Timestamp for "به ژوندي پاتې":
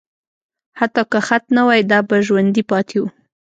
2.07-2.97